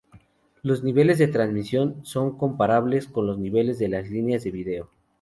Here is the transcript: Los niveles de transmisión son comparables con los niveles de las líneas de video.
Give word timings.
Los 0.63 0.83
niveles 0.83 1.19
de 1.19 1.27
transmisión 1.27 2.03
son 2.03 2.35
comparables 2.35 3.05
con 3.07 3.27
los 3.27 3.37
niveles 3.37 3.77
de 3.77 3.87
las 3.89 4.09
líneas 4.09 4.43
de 4.43 4.49
video. 4.49 4.89